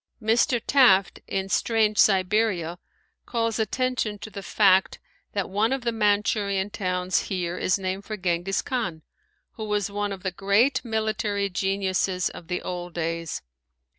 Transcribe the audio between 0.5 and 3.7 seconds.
Taft, in "Strange Siberia," calls